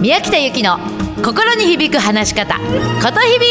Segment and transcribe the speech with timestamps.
[0.00, 0.78] 宮北由紀の
[1.22, 2.62] 心に響く話し方こ
[3.12, 3.46] とひび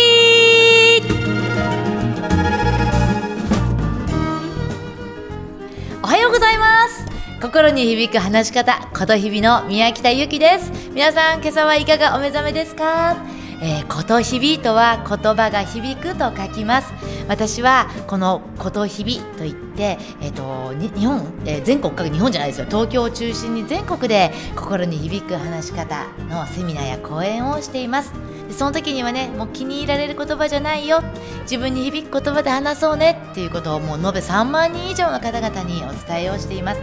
[6.02, 7.06] おはようございます。
[7.40, 10.72] 心に響く話し方ことひびの宮北由紀です。
[10.92, 13.16] 皆さん今朝はいかがお目覚めですか？
[13.62, 16.94] えー、ことひびとは言葉が響くと書きます。
[17.28, 22.66] 私はこのことひびといって、えーと、日本、えー、全国各日本じゃないですよ。
[22.68, 28.14] 東京を中心に全国で心に響く話し方のセミナーや講演をしています。
[28.52, 31.04] その時にはねもう気に入られる言葉じゃないよ。
[31.42, 33.22] 自分に響く言葉で話そうね。
[33.32, 36.82] っていうことをもう延べ3万人以上の方々にお伝えをしています。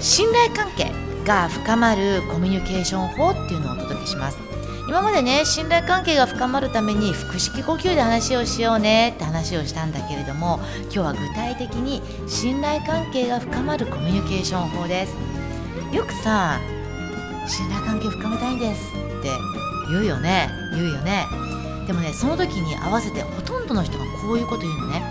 [0.00, 0.90] 信頼関係
[1.24, 4.38] が深まるコミュニケーション法っていうのをお届けします。
[4.88, 15.14] 今までね信頼関係が深まるために腹式呼吸で話をしようねって話をしたんだけれども今日は具体的に信頼関係が深まるコミュニケーション法です。
[15.94, 16.58] よくさ
[17.46, 18.82] 信頼関係深めたいんです
[19.20, 19.30] って
[19.90, 21.26] 言うよね言うよね。
[21.86, 25.02] でもねその時に合わせてほとんどの人がこういうこと言うのね。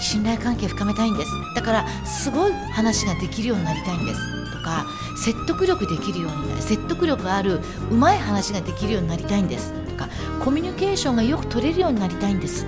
[0.00, 1.30] 信頼関係深めたいんです。
[1.54, 4.52] だからすごい話ができるようになりたいんです。
[4.52, 4.86] とか
[5.22, 6.62] 説得力できるようになる。
[6.62, 7.60] 説得力ある
[7.90, 9.72] うまい話ができるようになりたいんです。
[9.72, 10.08] とか
[10.42, 12.66] コミュニケーションがよく取れるようになりたいんです。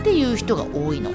[0.00, 1.12] っていう人が多いの。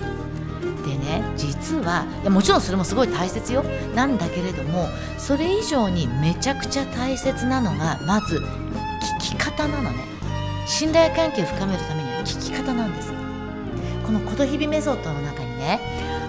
[0.86, 3.64] でね実はいやもちろんそれもすごい大切よ。
[3.96, 4.88] なんだけれども
[5.18, 8.38] それ以上にめちゃくちゃ大切なのがまず
[9.20, 10.06] 聞き方なのね。
[10.68, 12.89] 信頼関係を深めるためには聞き方なの。
[14.40, 15.82] 琴日々メソッドの中にね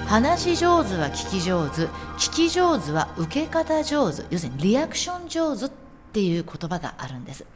[0.09, 1.83] 話し上手は聞き上手
[2.19, 5.71] 聞き上手は受け方上手要するにリアクション上手っ
[6.13, 7.47] ていう言葉があるんです。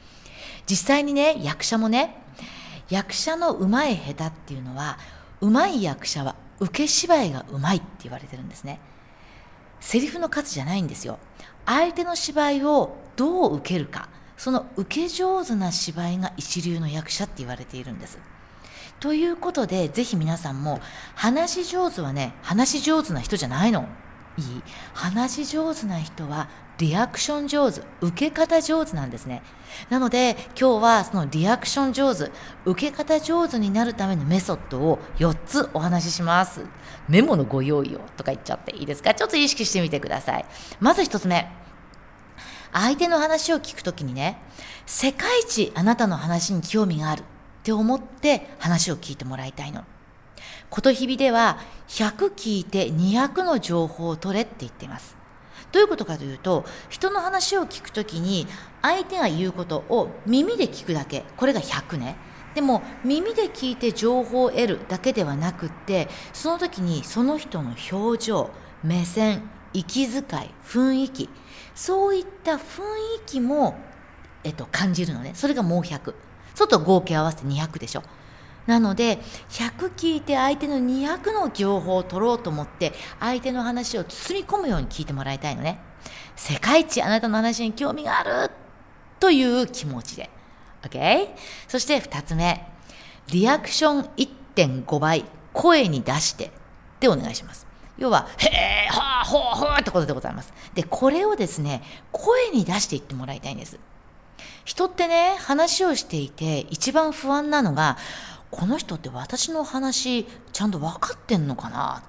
[0.66, 2.22] 実際にね役者もね
[2.88, 4.96] 役者のうまい下手っていうのは
[5.40, 8.78] うまい役者は受け芝居がうまいって言われてるんですね。
[9.80, 11.18] セリフの数じゃないんですよ。
[11.66, 18.20] 相手の芝居をどう受けるかその受け上手な芝居が一流の役者って言われているんです。
[19.00, 20.80] ということで、ぜひ皆さんも、
[21.14, 23.86] 話し上手はね、話し上手な人じゃないの。
[24.36, 24.62] いい
[24.94, 29.42] 話し上手な人は、リアクション上手、受け方上手なんですね。
[29.90, 32.32] なので、今日はそのリアクション上手、
[32.64, 36.66] 受け方上手になるためのメソッドを4つお話しします。
[37.08, 39.14] メモのご用意をとか言っちゃっていいですか？
[39.14, 40.46] ちょっと意識してみてください。
[40.80, 41.48] まず1つ目。
[42.72, 44.40] 相手の話を聞くときにね、
[44.84, 47.22] 世界一あなたの話に興味がある。
[47.64, 49.84] って思って話を聞いてもらいたいの。
[50.68, 51.58] ことひびでは
[51.88, 55.16] 100聞いて200の情報を取れって言っています。
[55.72, 58.46] どういうことかというと人の話を聞くときに
[58.82, 62.16] 相手が言うことを耳で聞くだけこれが100ね
[62.54, 68.50] でも耳で聞いて情報を得るだけではなくってその時にその人の表情
[68.84, 69.42] 目線
[69.72, 70.22] 息遣い
[70.64, 71.28] 雰囲気
[71.74, 72.60] そういった雰囲
[73.26, 73.76] 気も、
[74.44, 76.14] えっと、感じるのねそれがもう100
[76.54, 78.02] そうと合計合わせて200でしょ。
[78.66, 79.18] なので
[79.50, 85.78] 100聞いて相手の200の情報を取ろうと思って相手の話を包み込むように聞いてもらいたいのね。
[86.36, 88.50] 世界一あなたの話に興味がある
[89.20, 90.30] という気持ちで。
[90.82, 91.28] OK?
[91.68, 92.66] そして2つ目。
[93.28, 94.02] リアクション
[94.54, 96.50] 1.5倍声に出して
[97.00, 97.66] でお願いします。
[97.96, 100.52] 要は、へえ、はあ、ほうほうってことでございます。
[100.74, 103.78] で、これをですね、声に出していってもらいたいんです。
[104.64, 107.96] 人ってね、話をしていて一番不安なのが、
[108.50, 112.02] この人って私の話ちゃんと分かってんのかな？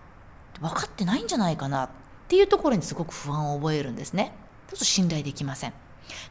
[0.62, 1.86] 分かってないんじゃないかな？
[1.86, 1.90] っ
[2.28, 4.34] ていうところにすごく不安を覚えるんですね。
[4.70, 5.74] ちょっと信頼できません。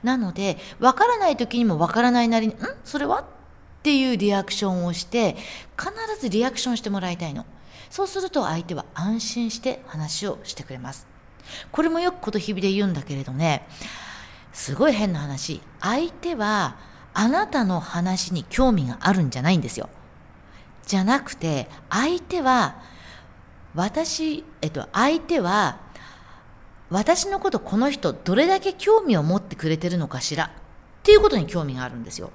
[0.03, 2.57] なので、分からない時にも分からないなりに、ん？
[2.85, 3.21] それは？
[3.21, 3.25] っ
[3.83, 5.37] ていうリアクションをして、
[5.79, 7.45] 必ずリアクションしてもらいたいの。
[7.91, 11.07] そうすると相手は安心して話をしてくれます
[11.71, 13.69] これもよくこと日々で言うんだけれどね
[14.55, 15.61] すごい変な話。
[15.81, 16.79] 相手は
[17.13, 19.91] あなたの話に興味があるんじゃないんですよ。
[20.87, 22.83] じゃなくて相手は
[23.75, 25.81] 私えっと相手は
[26.91, 30.47] 私のことこの人どれだけ興味を持ってくれてるのかしら？
[30.47, 30.51] っ
[31.03, 32.31] ていうことに興味があるんですよ。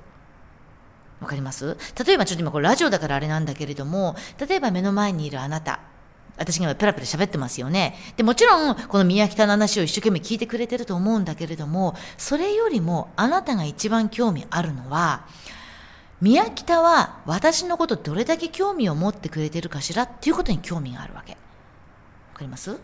[1.22, 1.78] わかります？
[2.06, 4.16] 例えばちょっと今これラジオだからあれなんだけれども、
[4.46, 5.80] 例えば目の前にいるあなた、
[6.40, 7.96] 私が今ペラペラ喋ってますよね。
[8.18, 15.28] で、もちろんこの宮北の話を一生懸命聞いてくれてると思うんだけれども、それよりもあなたが一番興味あるのは、
[16.22, 21.34] 宮北は私のことどれだけ興味を持ってくれてるかしらっていうことに興味があるわけ。
[21.34, 21.38] わ
[22.36, 22.80] かります？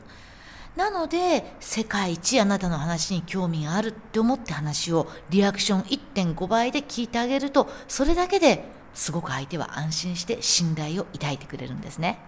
[0.75, 12.19] なので世界一あなたの話に興味があるって思って話をリアクション1.5倍で聞いてあげるとそれだけですごく相手は安心して信頼を抱いてくれるんですね。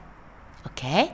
[0.68, 1.12] OK?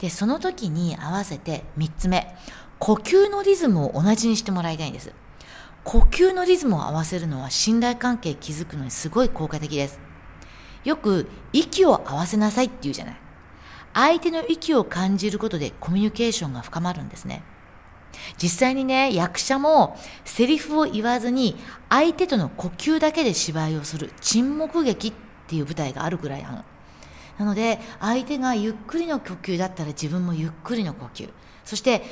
[0.00, 2.34] でその時に合わせて3つ目
[2.78, 5.12] 呼吸のリズムを同じにしてもらいたいんです。
[5.84, 10.00] 呼吸のリズムを合わせるのは信頼関係築くのにすごい効果的です。
[10.84, 13.16] よく息を合わせなさいって言うじゃない。
[13.94, 17.42] 相手の息を感じることでコミュニケーションが深まるんですね。
[18.40, 21.56] 実際にね、役者もセリフを言わずに
[21.88, 25.12] 相手との呼吸だけで芝居をする沈黙劇っ
[25.46, 26.75] ていう舞台があるぐらいある。
[27.38, 31.28] なので、相手がゆっくりの呼吸だったら自分もゆっくりの呼吸。
[31.64, 32.02] そして、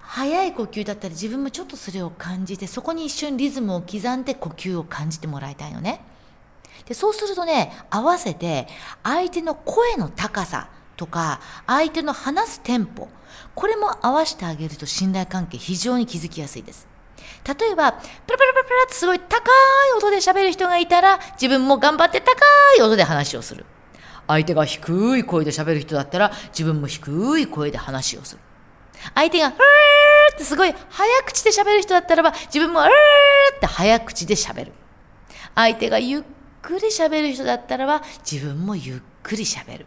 [0.00, 6.00] 速い呼吸だったら自分もちょっとそれを感じて、そこに一瞬リズムを刻んで呼吸を感じてもらいたいのね。
[6.86, 8.66] でそうするとね、合わせて
[9.02, 10.68] 相手の声の高さ、
[10.98, 13.08] とか相手の話すテンポ
[13.54, 16.86] これも合わせてあげると信頼関係非常に築きやすいです
[17.46, 22.32] 例えばプラプラプラプラってすごい高い音で喋る人がいたら自分も頑張って高
[22.78, 23.64] い音で話をする
[24.28, 28.40] 相手が低い声で喋る人だったら自分も低い声で話をする。
[29.14, 29.54] 相手が「うー」
[30.34, 32.86] ってすごい早口で喋る人だったらば自分も「うー」
[33.56, 34.72] って早口で喋る。
[35.54, 36.22] 相手がゆっ
[36.62, 39.86] くり喋る人だったらば自分もゆっくり喋る。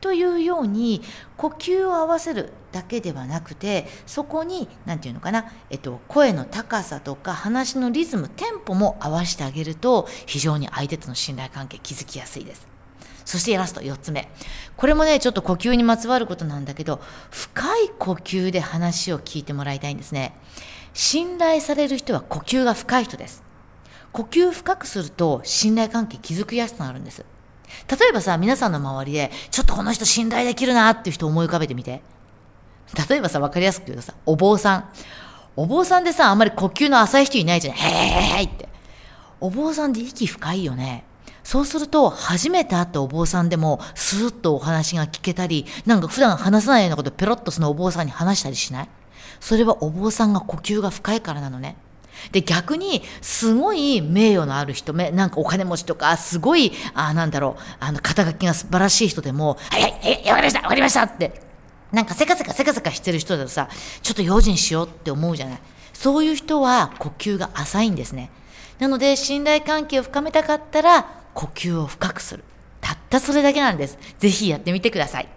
[0.00, 1.00] というように
[1.36, 12.71] 呼吸を合わせるだけではなくてそこに何て言うのかな、えっと、声の高さとか話のリズムテンポも合わせてあげると非常に相手との信頼関係築きやすいです。
[13.32, 14.28] そしてラスト4つ目。
[14.76, 17.00] これもね、ちょっと呼吸にまつわることなんだけど、
[17.30, 20.34] 深い呼吸で話を聞いてもらいたいんですね。
[20.92, 23.42] 信頼される人は呼吸が深い人です。
[24.12, 27.24] 呼吸深くすると信頼関係築きやすくなるんです。
[27.88, 32.02] 例えばさ、皆さんの周りで、ちょっとこの人信頼できるなっていう人を思い浮かべてみて。
[33.08, 34.88] 例えばさ、わかりやすく言うとさ、お坊さん。
[35.56, 37.76] お坊さんでさ、あんまり呼吸の浅い人いないじゃん。
[37.76, 38.68] へーへーって。
[39.40, 41.06] お坊さんで息深いよね。
[41.44, 48.88] そうすると、初めて会ったお坊さんでも、スーッとお話が聞けたり、なんか普段話さないようなことペロッとそのお坊さんに話したりしない？
[49.40, 51.76] それはお坊さんが呼吸が深いからなのね。
[52.30, 61.42] で、逆に、すごい名誉のある人、なんかお金持ちとか、すごい、あなんだろう、あの、肩書きが素晴らしい人でも、はいはい、はい、わかりました、わかりましたって、
[61.90, 63.68] なんかせかせかせかせかしてる人だとさ、
[64.02, 65.58] ちょっと用心しようって思うじゃない？
[65.92, 68.30] そういう人は呼吸が浅いんですね。
[68.78, 72.44] なので、信頼関係を深めたかったら、呼吸を深くする。
[72.80, 73.98] たったそれだけなんです。
[74.18, 75.28] ぜひやってみてください。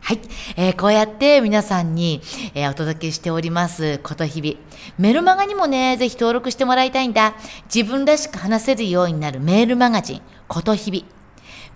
[0.00, 0.20] はい。
[0.56, 2.20] えー、こうやって皆さんに、
[2.54, 4.56] えー、お届けしております、こと日々。
[4.98, 7.34] メルマガにもね、ぜひ登録してもらいたいんだ。
[7.74, 11.04] 自分らしく話せるようになるメールマガジン、こと日々。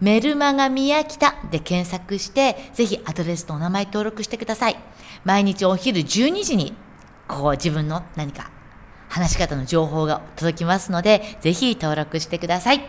[0.00, 4.76] メルマガ宮北で検索して、ぜひアドレスとお名前登録してください。
[5.24, 6.74] 毎日お昼12時に、
[7.26, 8.50] こう自分の何か
[9.08, 12.82] 話し方の情報が届きますので、ぜひ登録してください。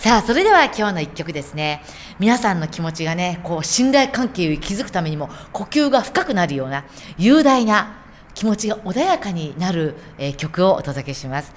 [0.00, 1.82] さあ、それでは今日の一曲ですね。
[2.18, 6.86] 皆さんの気持ちがね、こう、信頼関係を築くためにも、呼吸が深くなるような、
[7.18, 7.98] 雄大な
[8.32, 11.52] 気持ちが穏やかになる、えー、曲をお届けします。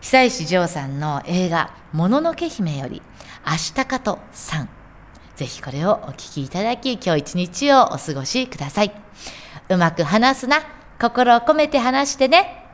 [0.00, 3.02] 久石譲さんの映画、もののけ姫より、
[3.44, 4.68] 明日かとさん。
[5.34, 8.92] ぜひこれをお聴きいただき、今日一日をお過ごしください。
[9.70, 10.58] うまく話すな。
[11.00, 12.64] 心を込めて話してね。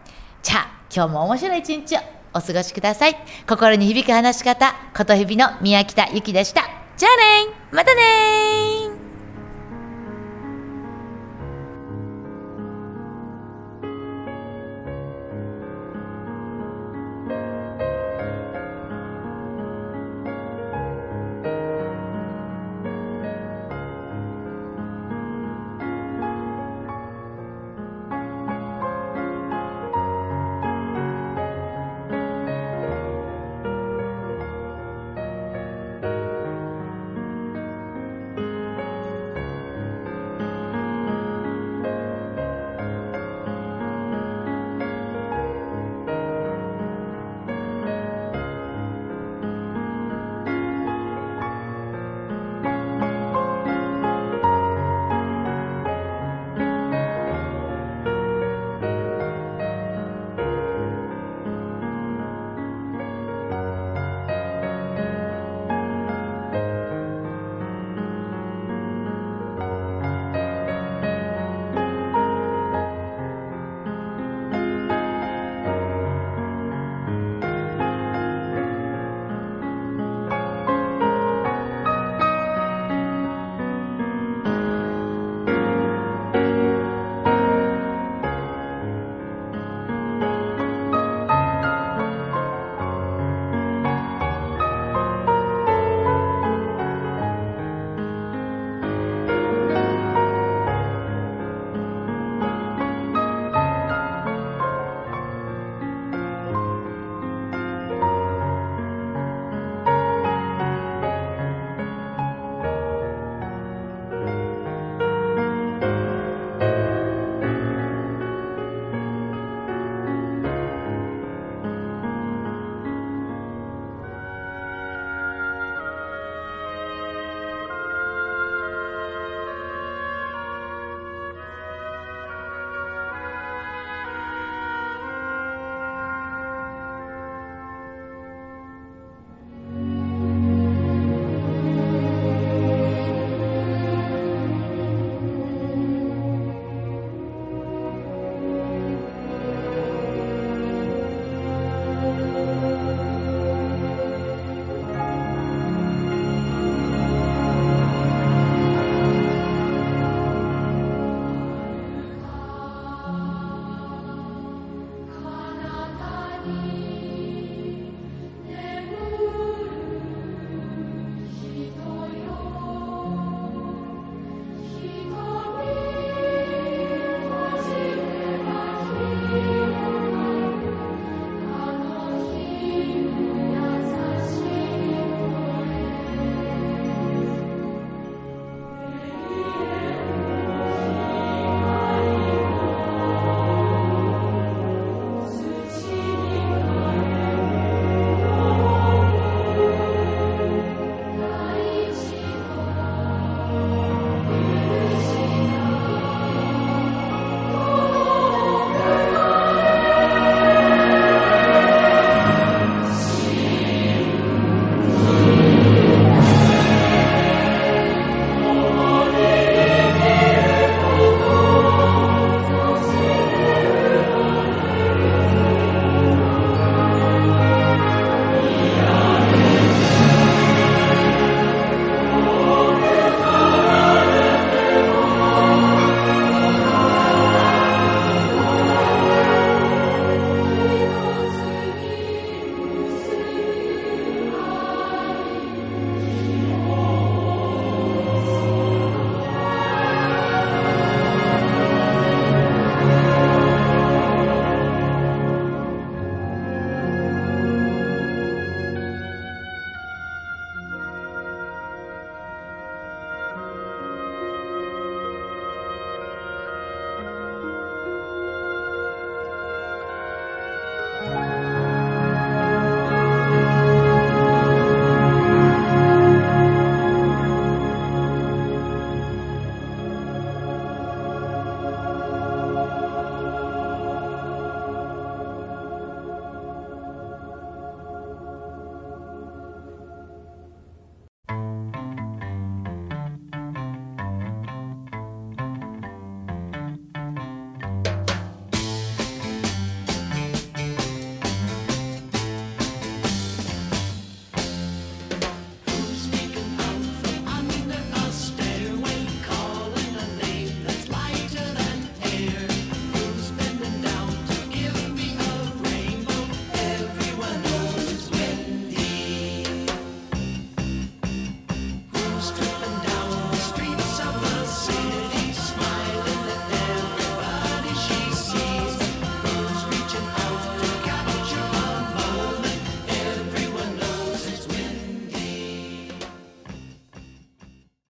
[0.42, 3.16] じゃあ、今日も面白い一日をお過ごしください。
[3.48, 6.62] 心に響く話し方、ことひびの宮北ゆきでした。
[6.96, 8.93] じゃあねまたね